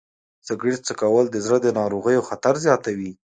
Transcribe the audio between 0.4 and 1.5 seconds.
سګریټ څکول د